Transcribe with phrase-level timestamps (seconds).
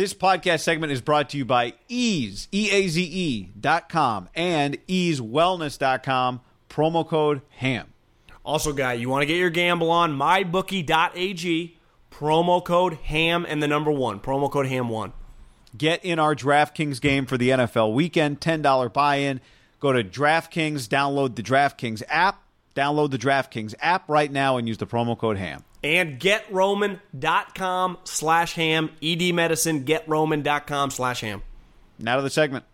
[0.00, 4.30] This podcast segment is brought to you by Eaze, E A Z E dot com
[4.34, 7.92] and EazeWellness.com, promo code HAM.
[8.42, 11.76] Also, guy, you want to get your gamble on mybookie.ag,
[12.10, 15.12] promo code HAM and the number one, promo code HAM1.
[15.76, 19.42] Get in our DraftKings game for the NFL weekend, $10 buy in.
[19.80, 22.42] Go to DraftKings, download the DraftKings app,
[22.74, 25.62] download the DraftKings app right now, and use the promo code HAM.
[25.82, 31.42] And getroman.com slash ham, ED medicine, getroman.com slash ham.
[31.98, 32.64] Now to the segment.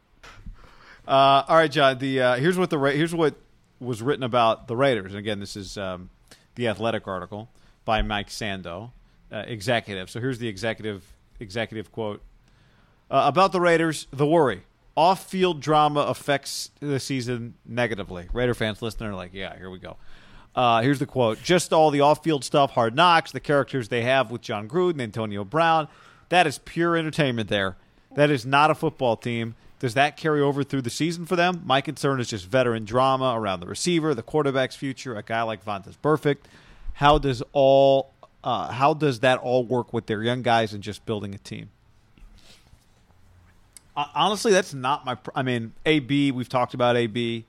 [1.06, 1.98] Uh, all right, John.
[1.98, 3.34] The uh, here's what the Ra- here's what
[3.80, 5.12] was written about the Raiders.
[5.12, 6.10] And again, this is um,
[6.56, 7.48] the Athletic article
[7.84, 8.90] by Mike Sando,
[9.30, 10.10] uh, executive.
[10.10, 11.04] So here's the executive
[11.38, 12.22] executive quote
[13.10, 14.08] uh, about the Raiders.
[14.10, 14.62] The worry:
[14.96, 18.28] off-field drama affects the season negatively.
[18.32, 19.96] Raider fans listening are like, yeah, here we go.
[20.56, 24.30] Uh, here's the quote: Just all the off-field stuff, hard knocks, the characters they have
[24.30, 25.86] with Jon Gruden, Antonio Brown.
[26.30, 27.48] That is pure entertainment.
[27.48, 27.76] There,
[28.14, 29.54] that is not a football team.
[29.78, 31.62] Does that carry over through the season for them?
[31.66, 35.62] My concern is just veteran drama around the receiver, the quarterback's future, a guy like
[35.62, 36.38] Vontaze Burfict.
[36.94, 38.10] How does all
[38.42, 41.68] uh, how does that all work with their young guys and just building a team?
[43.96, 45.16] Honestly, that's not my.
[45.16, 46.30] Pr- I mean, AB.
[46.30, 47.44] We've talked about AB.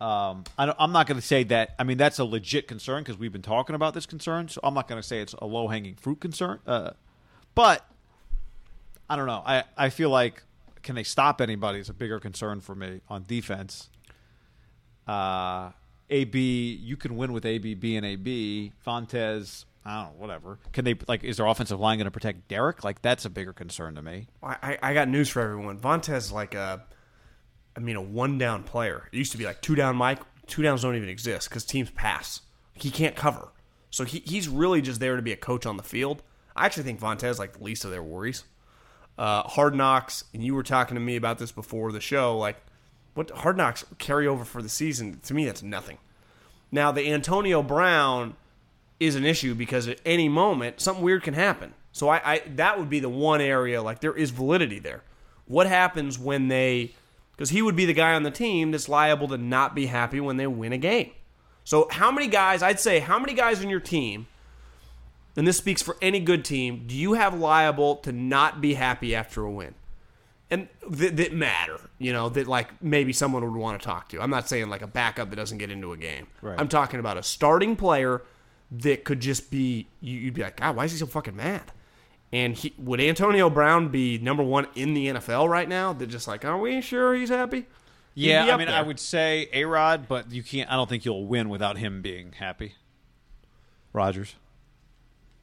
[0.00, 1.74] Um, I am not going to say that.
[1.78, 4.48] I mean, that's a legit concern because we've been talking about this concern.
[4.48, 6.60] So I'm not going to say it's a low hanging fruit concern.
[6.66, 6.90] Uh,
[7.54, 7.88] but
[9.08, 9.42] I don't know.
[9.44, 10.42] I I feel like
[10.82, 13.88] can they stop anybody is a bigger concern for me on defense.
[15.06, 15.70] Uh,
[16.10, 18.72] AB, you can win with AB being AB.
[18.86, 20.58] Vontaze, I don't know, whatever.
[20.72, 21.24] Can they like?
[21.24, 22.84] Is their offensive line going to protect Derek?
[22.84, 24.28] Like that's a bigger concern to me.
[24.42, 25.78] I, I got news for everyone.
[25.78, 26.82] Vontaze like a,
[27.76, 29.08] I mean, a one down player.
[29.12, 30.20] It used to be like two down Mike.
[30.46, 32.40] Two downs don't even exist because teams pass.
[32.74, 33.48] He can't cover.
[33.90, 36.22] So he, he's really just there to be a coach on the field.
[36.54, 38.44] I actually think Vontaze like the least of their worries.
[39.18, 42.36] Uh, hard knocks, and you were talking to me about this before the show.
[42.36, 42.56] Like,
[43.14, 45.20] what hard knocks carry over for the season?
[45.24, 45.98] To me, that's nothing.
[46.70, 48.36] Now, the Antonio Brown
[49.00, 51.74] is an issue because at any moment something weird can happen.
[51.92, 55.02] So I, I that would be the one area like there is validity there.
[55.46, 56.94] What happens when they
[57.36, 60.20] because he would be the guy on the team that's liable to not be happy
[60.20, 61.10] when they win a game.
[61.64, 64.26] So how many guys, I'd say how many guys on your team
[65.36, 69.14] and this speaks for any good team, do you have liable to not be happy
[69.14, 69.74] after a win?
[70.48, 74.22] And that, that matter, you know, that like maybe someone would want to talk to.
[74.22, 76.28] I'm not saying like a backup that doesn't get into a game.
[76.40, 76.58] Right.
[76.58, 78.22] I'm talking about a starting player
[78.70, 81.72] that could just be you'd be like, God, why is he so fucking mad?
[82.32, 85.92] And he, would Antonio Brown be number one in the NFL right now?
[85.92, 87.66] They're just like, are we sure he's happy?
[88.14, 88.76] He'd Yeah, I mean, there.
[88.76, 90.70] I would say A Rod, but you can't.
[90.70, 92.74] I don't think you'll win without him being happy.
[93.92, 94.34] Rodgers.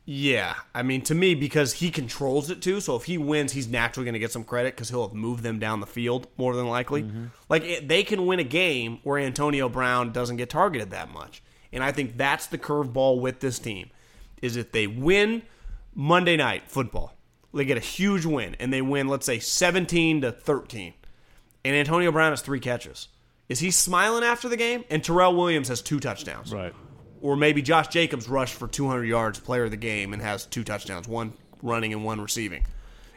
[0.05, 2.81] Yeah, I mean, to me, because he controls it too.
[2.81, 5.43] So if he wins, he's naturally going to get some credit because he'll have moved
[5.43, 7.03] them down the field more than likely.
[7.03, 7.25] Mm-hmm.
[7.47, 11.41] Like it, they can win a game where Antonio Brown doesn't get targeted that much,
[11.71, 13.91] and I think that's the curveball with this team
[14.41, 15.41] is if they win
[15.95, 17.15] Monday night football,
[17.53, 20.93] they get a huge win and they win, let's say seventeen to thirteen,
[21.63, 23.07] and Antonio Brown has three catches.
[23.49, 24.83] Is he smiling after the game?
[24.89, 26.51] And Tyrell Williams has two touchdowns.
[26.53, 26.73] Right.
[27.21, 30.63] or maybe Josh Jacobs rushed for 200 yards, player of the game, and has two
[30.63, 32.65] touchdowns, one running and one receiving.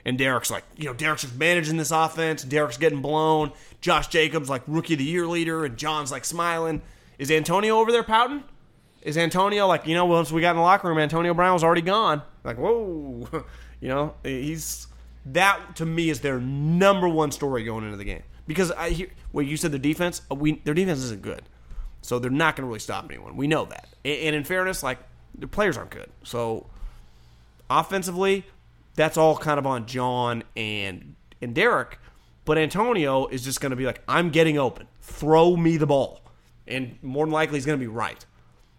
[0.05, 2.45] And Derek's like, you know, Derek's just managing this offense.
[2.45, 3.53] Derek's getting blown.
[3.81, 6.83] Josh Jacobs like rookie of the year leader, and Jon's like smiling.
[7.19, 8.45] Is Antonio over there pouting?
[9.07, 11.63] Is Antonio like, you know, once we got in the locker room, Antonio Brown was
[11.63, 12.23] already gone.
[12.43, 13.29] Like, whoa,
[13.81, 14.89] you know, he's
[15.27, 19.09] that to me is their number one story going into the game because I hear
[19.33, 21.43] well, you said their defense, uh, we their defense isn't good,
[22.03, 23.37] so they're not going to really stop anyone.
[23.37, 24.99] We know that, and, in fairness, like
[25.39, 26.67] the players aren't good, so
[27.71, 28.45] offensively,
[28.97, 32.01] that's all kind of on Jon and and Derek.
[32.45, 34.89] But Antonio is just going to be like, I'm getting open.
[35.01, 36.23] Throw me the ball.
[36.69, 38.25] And more than likely, he's going to be right.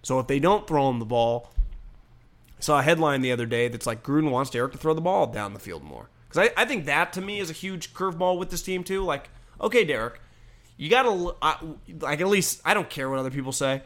[0.07, 1.51] So if they don't throw him the ball,
[2.57, 5.01] I saw a headline the other day that's like Gruden wants Derek to throw the
[5.01, 6.09] ball down the field more.
[6.29, 9.03] Because I, I think that to me is a huge curveball with this team too.
[9.03, 10.21] Like, okay, Derek,
[10.77, 11.35] you got to
[11.99, 13.81] like at least I don't care what other people say.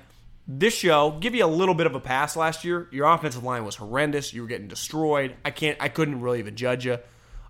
[0.48, 2.88] This show give you a little bit of a pass last year.
[2.92, 4.32] Your offensive line was horrendous.
[4.32, 5.36] You were getting destroyed.
[5.44, 5.76] I can't.
[5.80, 7.00] I couldn't really even judge you.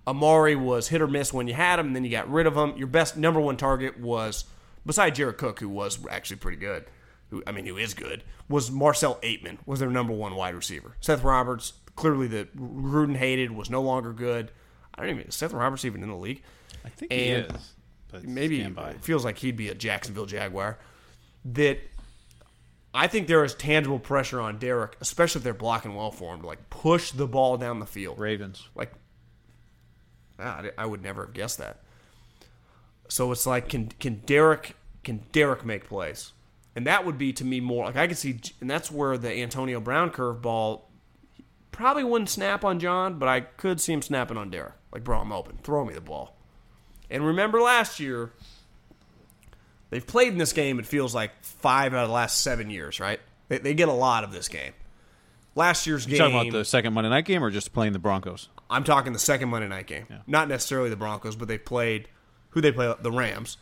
[0.07, 2.55] Amari was hit or miss when you had him, and then you got rid of
[2.55, 2.77] him.
[2.77, 4.45] Your best number one target was,
[4.85, 6.85] beside Jared Cook, who was actually pretty good,
[7.31, 10.95] who I mean, who is good, was Marcel Ateman, was their number one wide receiver.
[10.99, 14.51] Seth Roberts, clearly the Gruden hated, was no longer good.
[14.93, 16.43] I don't even is Seth Roberts even in the league.
[16.85, 17.73] I think And he is.
[18.11, 20.77] But Maybe it feels like he'd be a Jacksonville Jaguar.
[21.45, 21.79] That
[22.93, 26.41] I think there is tangible pressure on Derek, especially if they're blocking well for him,
[26.41, 28.19] to like push the ball down the field.
[28.19, 28.67] Ravens.
[28.75, 28.91] Like,
[30.37, 31.83] ah, I I would never have guessed that.
[33.07, 34.75] So it's like, can can Derek
[35.05, 36.33] can Derek make plays?
[36.75, 39.31] And that would be to me more like I could see, and that's where the
[39.33, 40.81] Antonio Brown curveball
[41.71, 44.73] probably wouldn't snap on Jon, but I could see him snapping on Derek.
[44.93, 45.57] Like, bro, I'm open.
[45.63, 46.35] Throw me the ball.
[47.09, 48.31] And remember last year,
[49.89, 50.79] they've played in this game.
[50.79, 53.19] It feels like five out of the last seven years, right?
[53.49, 54.73] They, they get a lot of this game.
[55.55, 56.31] Last year's game You game.
[56.31, 58.47] talking about the second Monday night game or just playing the Broncos?
[58.69, 60.05] I'm talking the second Monday night game.
[60.25, 62.07] Not necessarily the Broncos, but they played
[62.51, 63.57] who they play the Rams.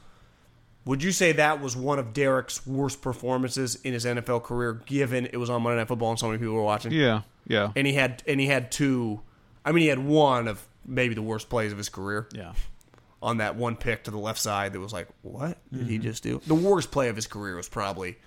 [0.90, 5.28] Would you say that was one of Derek's worst performances in his NFL career, given
[5.28, 6.92] it was on Monday Night Football and so many people were watching?
[6.92, 9.22] Yeah, yeah, And he had and he had two.
[9.64, 12.54] I mean, he had one of maybe the worst plays of his career yeah.
[13.22, 14.74] on that one pick to the left side.
[14.74, 15.90] That was like, what did Mm-hmm.
[15.90, 16.42] he just do?
[16.48, 18.18] The worst play of his career was probably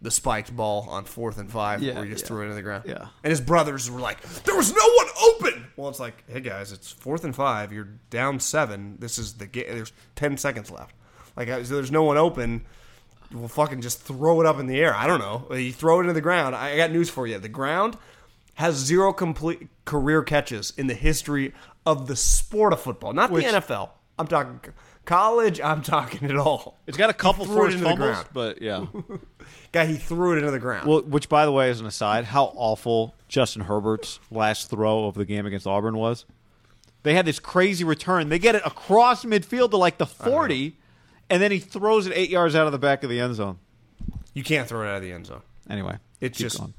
[0.00, 2.28] the spiked ball on fourth and five, Yeah, where he just yeah.
[2.28, 2.84] threw it into the ground.
[2.86, 3.06] Yeah.
[3.24, 6.70] and his brothers were like, "There was no one open." Well, it's like, hey guys,
[6.70, 7.72] it's fourth and five.
[7.72, 8.96] You're down seven.
[9.00, 9.64] This is the game.
[9.68, 10.94] There's ten seconds left.
[11.36, 12.64] Like, so there's no one open.
[13.32, 14.94] We'll fucking just throw it up in the air.
[14.94, 15.54] I don't know.
[15.56, 16.54] You throw it into the ground.
[16.54, 17.38] I got news for you.
[17.38, 17.96] The ground
[18.54, 21.54] has zero complete career catches in the history
[21.86, 23.90] of the sport of football, not Which- the NFL.
[24.18, 24.60] I'm talking
[25.06, 25.58] college.
[25.60, 26.78] I'm talking it all.
[26.86, 28.26] It's got a couple forced into the fumbles, ground.
[28.34, 28.84] but yeah.
[29.72, 30.86] Guy, he threw it into the ground.
[30.86, 35.14] well, which by the way, as an aside, how awful Justin Herbert's last throw of
[35.14, 36.26] the game against Auburn was.
[37.04, 38.28] They had this crazy return.
[38.28, 40.76] They get it across midfield to like the forty,
[41.32, 43.58] and then he throws it eight yards out of the back of the end zone.
[44.34, 45.42] you can't throw it out of the end zone.
[45.68, 46.58] Anyway, It's keep just.
[46.58, 46.74] going.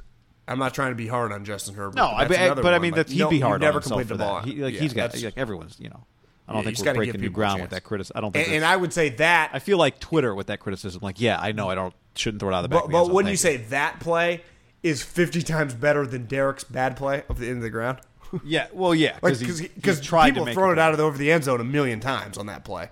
[0.48, 1.96] I'm not trying to be hard on Justin Herbert.
[1.96, 2.08] no.
[2.08, 4.08] but I, but, another but I mean, that he'd be hard never on himself completed
[4.10, 4.42] for the ball.
[4.42, 4.46] that.
[4.50, 5.80] He, like Yeah, he's got that's- like everyone's.
[5.80, 6.06] You know,
[6.48, 7.82] I don't Yeah, you think just we're gotta breaking new people a ground with chance.
[7.82, 8.18] that criticism.
[8.18, 8.48] I don't think.
[8.48, 9.52] and, and that's- I would say that.
[9.54, 11.00] I feel like Twitter with that criticism.
[11.02, 12.80] Like, yeah, I know I don't shouldn't throw it out of the back.
[12.82, 13.16] but of the end but zone.
[13.16, 14.42] wouldn't you Thank say that play
[14.84, 18.00] is 50 times better than Derek's bad play of the end of the ground?
[18.44, 19.62] Yeah, well, yeah, Like because
[20.02, 22.00] people to make thrown it it out of the, over the end zone a million
[22.02, 22.90] times on that play.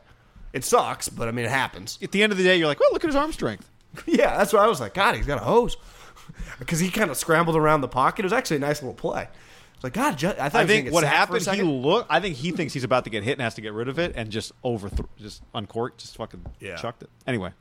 [0.53, 1.97] It sucks, but I mean it happens.
[2.01, 3.69] At the end of the day, you're like, well, look at his arm strength.
[4.05, 4.93] yeah, that's what I was like.
[4.93, 5.77] God, he's got a hose
[6.59, 8.19] because he kind of scrambled around the pocket.
[8.19, 9.27] It was actually a nice little play.
[9.75, 12.05] It's like God, I thought I think what sacked for a happened, he look.
[12.09, 13.97] I think he thinks he's about to get hit and has to get rid of
[13.97, 16.75] it, and just overthrow, just uncorked, just fucking Yeah.
[16.75, 17.09] chucked it.
[17.25, 17.51] Anyway,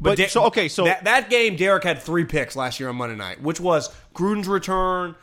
[0.00, 2.96] but, Da- so okay, so that, that game, Derek had three picks last year on
[2.96, 5.14] Monday night, which was Gruden's return,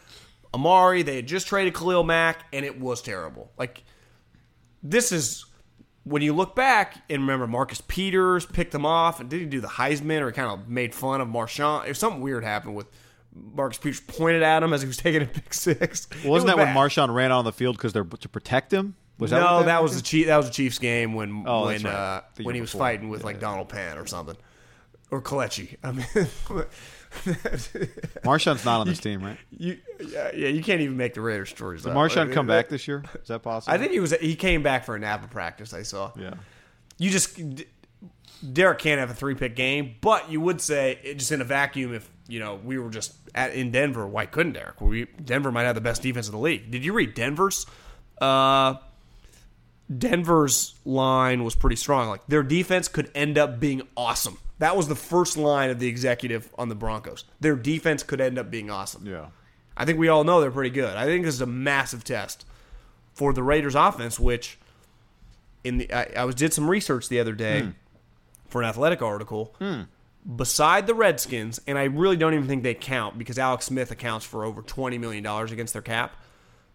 [0.53, 1.03] Amari.
[1.03, 3.51] They had just traded Khalil Mack, and it was terrible.
[3.57, 3.83] Like
[4.81, 5.45] this is
[6.03, 9.61] when you look back and remember Marcus Peters picked him off, and did he do
[9.61, 11.87] the Heisman or kind of made fun of Marshawn?
[11.87, 12.87] If something weird happened with
[13.33, 16.07] Marcus Peters pointed at him as he was taking a pick six.
[16.23, 16.77] It wasn't that was when bad.
[16.77, 18.95] Marshawn ran out on the field because they're to protect him?
[19.19, 20.25] Was that no, what that, was the Chief.
[20.27, 21.93] That was the Chiefs game when Oh, when right.
[21.93, 22.79] uh, when he was before.
[22.87, 23.41] fighting with Yeah, like yeah.
[23.41, 24.35] Donald Penn or something,
[25.11, 25.77] or Kelechi.
[25.83, 26.05] I mean,
[28.23, 29.37] Marshawn's not on this team, right?
[29.51, 31.83] you yeah, yeah, you can't even make the Raiders stories.
[31.83, 31.95] Did up.
[31.95, 33.03] Marshawn Like, come back this year?
[33.21, 33.73] Is that possible?
[33.73, 34.11] I think he was.
[34.13, 35.73] He came back for a Napa practice.
[35.73, 36.11] I saw.
[36.17, 36.33] Yeah.
[36.97, 37.39] You just
[38.51, 41.45] Derek can't have a three pick game, but you would say it just in a
[41.45, 44.07] vacuum if you know we were just at in Denver.
[44.07, 44.81] Why couldn't Derek?
[44.81, 46.71] We Denver might have the best defense in the league.
[46.71, 47.65] Did you read Denver's?
[48.19, 48.75] Uh,
[49.95, 52.09] Denver's line was pretty strong.
[52.09, 54.37] Like their defense could end up being awesome.
[54.59, 57.25] That was the first line of the executive on the Broncos.
[57.39, 59.05] Their defense could end up being awesome.
[59.05, 59.27] Yeah.
[59.75, 60.95] I think we all know they're pretty good.
[60.95, 62.45] I think this is a massive test
[63.13, 64.57] for the Raiders offense, which
[65.63, 67.69] in the I, I was did some research the other day hmm.
[68.47, 69.55] for an athletic article.
[69.59, 69.81] Hmm.
[70.37, 74.25] Beside the Redskins, and I really don't even think they count because Alex Smith accounts
[74.25, 76.15] for over twenty million dollars against their cap.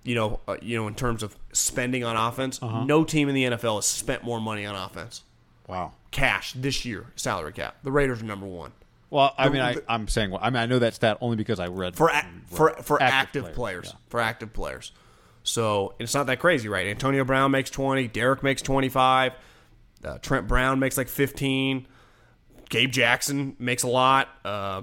[0.04, 3.44] You know, uh, you know, in terms of spending on offense, no team in the
[3.44, 5.22] NFL has spent more money on offense,
[5.66, 5.92] Wow.
[6.12, 7.76] cash this year, salary cap.
[7.82, 8.72] The Raiders are number one
[9.10, 11.18] Well, I The- mean, I, the- I'm saying, I mean, I know that's that stat
[11.20, 13.98] only because I read for a, for for Active active, players, players, yeah.
[14.08, 14.92] for active players.
[15.42, 16.86] So it's not that crazy, right?
[16.86, 19.32] Antonio Brown makes twenty, Derek makes twenty five,
[20.04, 21.86] uh, Trent Brown makes like fifteen,
[22.70, 24.28] Gabe Jackson makes a lot.
[24.44, 24.82] Uh,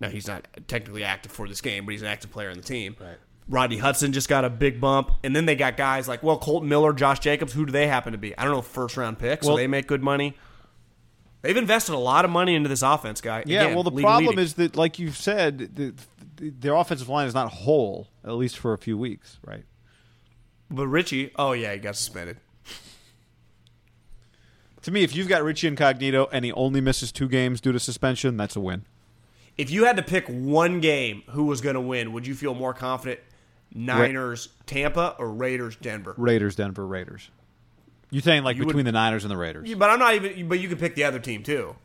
[0.00, 2.64] now he's not technically active for this game, but he's an active player in the
[2.64, 2.94] team.
[3.00, 3.16] Right.
[3.48, 6.68] Rodney Hudson just got a big bump, and then they got guys like well Kolton
[6.68, 7.52] Miller, Josh Jacobs.
[7.52, 8.36] Who do they happen to be?
[8.36, 9.46] I don't know, first round picks.
[9.46, 10.36] Well- so they make good money.
[11.42, 13.44] They've invested a lot of money into this offense, guy.
[13.46, 14.42] Yeah, Again, well, the league problem leading.
[14.44, 15.94] is that, like you've said, the,
[16.36, 19.62] the, their offensive line is not whole, at least for a few weeks, right?
[20.68, 22.38] But Richie, oh yeah, he got suspended.
[24.82, 27.78] To me, if you've got Richie Incognito and he only misses two games due to
[27.80, 28.84] suspension, that's a win.
[29.56, 32.54] If you had to pick one game who was going to win, would you feel
[32.54, 33.20] more confident
[33.76, 36.14] Niners Tampa or Raiders Denver?
[36.16, 37.30] Raiders, Denver, Raiders.
[38.10, 39.68] You saying like You would- between the Niners and the Raiders?
[39.68, 40.48] Yeah, But I'm not even.
[40.48, 41.76] But you can pick the other team too.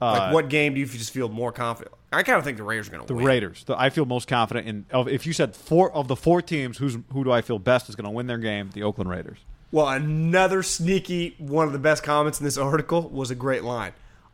[0.00, 1.94] Uh, Like what game do you just feel more confident?
[2.12, 3.18] I kind of think the Raiders are going to win.
[3.22, 3.32] The win.
[3.32, 3.64] Raiders.
[3.64, 4.84] The, I feel most confident in.
[5.08, 7.94] If you said four of the four teams, who's who do I feel best is
[7.96, 8.70] going to win their game?
[8.74, 9.38] The Oakland Raiders.
[9.70, 13.92] Well, another sneaky one of the best comments in this article was a great line.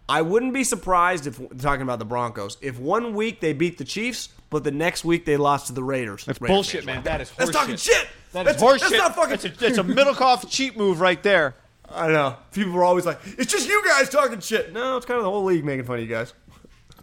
[0.08, 3.84] I wouldn't be surprised if talking about the Broncos if one week they beat the
[3.84, 6.24] Chiefs, but the next week they lost to the Raiders.
[6.24, 7.04] That's Raiders bullshit, fans man.
[7.04, 8.08] That is That's talking shit.
[8.32, 8.90] That that's, is horseshit.
[8.90, 9.34] That's not fucking.
[9.34, 11.54] It's a, it's a Middlecoff cheat move right there.
[11.90, 12.36] I know.
[12.52, 15.30] People were always like, "It's just you guys talking shit." No, it's kind of the
[15.30, 16.32] whole league making fun of you guys.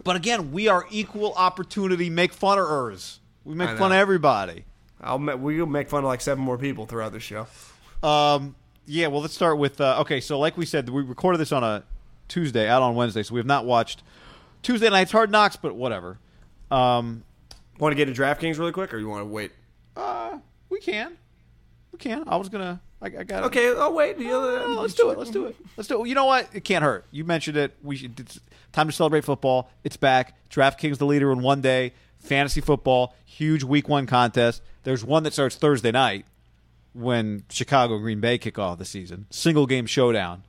[0.04, 3.18] But again, we are equal opportunity make funnerers.
[3.44, 4.64] We make fun of everybody.
[5.00, 7.46] I'll we'll make fun of like seven more people throughout this show.
[8.02, 9.80] Um, yeah, well, let's start with.
[9.80, 11.84] Uh, okay, so like we said, we recorded this on a
[12.28, 14.02] Tuesday, out on Wednesday, so we have not watched
[14.62, 16.18] Tuesday night's Hard Knocks, but whatever.
[16.70, 17.22] Um,
[17.78, 19.52] Want to get to DraftKings really quick, or you want to wait?
[19.96, 21.16] uh, we can,
[21.92, 22.24] we can.
[22.26, 22.80] I was gonna.
[23.00, 24.18] I, I got Okay, I'll wait.
[24.18, 25.18] Let's do it.
[25.18, 25.56] Let's do it.
[25.76, 26.08] Let's do it.
[26.08, 26.48] You know what?
[26.54, 27.04] It can't hurt.
[27.10, 27.76] You mentioned it.
[27.82, 28.18] We should.
[28.18, 28.40] It's
[28.72, 29.70] time to celebrate football.
[29.84, 30.34] It's back.
[30.50, 31.92] DraftKings the leader in one day.
[32.18, 34.62] Fantasy football, huge week one contest.
[34.82, 36.24] There's one that starts Thursday night
[36.92, 39.26] when Chicago Green Bay kick off the season.
[39.30, 40.42] Single game showdown.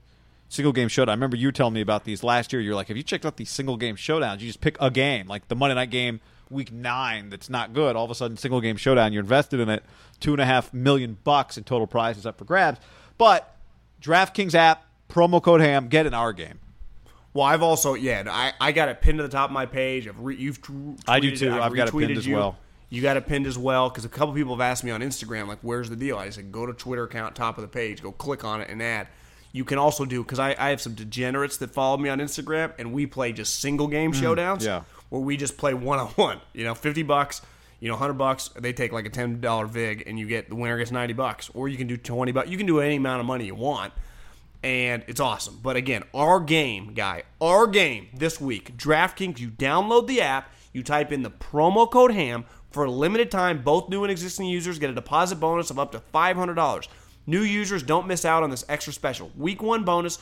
[0.49, 1.13] Single game showdown.
[1.13, 2.61] I remember you telling me about these last year.
[2.61, 4.39] You're like, have you checked out these single game showdowns?
[4.39, 7.95] You just pick a game, like the Monday night game, week nine, that's not good.
[7.95, 9.13] All of a sudden, single game showdown.
[9.13, 9.83] You're invested in it.
[10.19, 12.79] Two and a half million bucks in total prizes up for grabs.
[13.17, 13.55] But
[14.01, 16.59] DraftKings app, promo code Ham, get in our game.
[17.33, 20.07] Well, I've also yeah, I, I got it pinned to the top of my page.
[20.07, 20.73] I've re, you've t-
[21.07, 21.47] I do tweeted too.
[21.49, 22.57] it, I've got it pinned retweeted as well.
[22.89, 25.47] You got it pinned as well because a couple people have asked me on Instagram
[25.47, 28.11] like, "Where's the deal?" I said, "Go to Twitter account, top of the page, go
[28.11, 29.07] click on it and add."
[29.57, 32.73] You can also do because I, I have some degenerates that follow me on Instagram,
[32.77, 34.59] and we play just single game showdowns.
[34.59, 34.83] Mm, yeah.
[35.09, 36.39] where we just play one on one.
[36.53, 37.41] You know, fifty bucks.
[37.79, 38.49] You know, hundred bucks.
[38.49, 41.49] They take like a ten dollar vig, and you get the winner gets ninety bucks.
[41.53, 42.49] Or you can do twenty bucks.
[42.49, 43.93] You can do any amount of money you want
[44.63, 45.59] and it's awesome.
[45.61, 50.83] But again, our game, guy, our game this week, DraftKings, you download the app, you
[50.83, 52.45] type in the promo code HAM.
[52.69, 55.93] For a limited time, both new and existing users get a deposit bonus of up
[55.93, 56.87] to $500.
[57.27, 59.31] New users don't miss out on this extra special.
[59.37, 60.17] Week one bonus,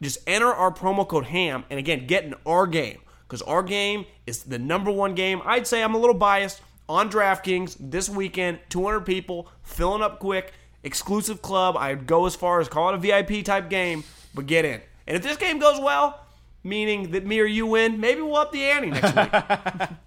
[0.00, 3.00] just enter our promo code HAM and again, get in our game.
[3.26, 5.40] Because our game is the number one game.
[5.44, 8.58] I'd say I'm a little biased on DraftKings this weekend.
[8.68, 10.52] 200 people, filling up quick
[10.82, 11.76] exclusive club.
[11.76, 14.80] I'd go as far as call it a VIP type game, but get in.
[15.06, 16.24] And if this game goes well,
[16.62, 19.88] meaning that me or you win, maybe we'll up the ante next week.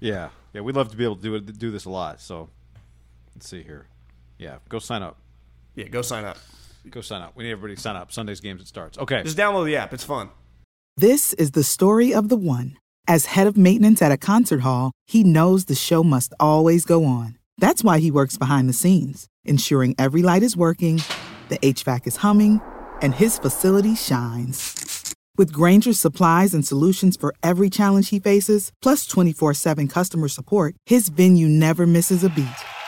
[0.00, 2.20] Yeah, yeah, we'd love to be able to do it, do this a lot.
[2.20, 2.48] So
[3.36, 3.86] let's see here.
[4.36, 5.16] Yeah, go sign up.
[5.74, 6.38] Yeah, go sign up.
[6.90, 7.36] Go sign up.
[7.36, 8.12] We need everybody to sign up.
[8.12, 8.98] Sunday's games it starts.
[8.98, 9.22] Okay.
[9.22, 9.92] Just download the app.
[9.92, 10.30] It's fun.
[10.96, 12.76] This is the story of the one.
[13.08, 17.04] As head of maintenance at a concert hall, he knows the show must always go
[17.04, 17.38] on.
[17.58, 21.02] That's why he works behind the scenes, ensuring every light is working,
[21.48, 22.60] the HVAC is humming,
[23.00, 25.14] and his facility shines.
[25.38, 30.74] With Grainger's supplies and solutions for every challenge he faces, plus 24 7 customer support,
[30.86, 32.48] his venue never misses a beat.